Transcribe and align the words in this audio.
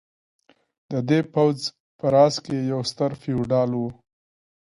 د 0.91 0.93
دې 1.09 1.19
پوځ 1.33 1.57
په 1.97 2.05
راس 2.15 2.35
کې 2.45 2.55
یو 2.71 2.81
ستر 2.91 3.11
فیوډال 3.21 3.71
و. 3.75 3.81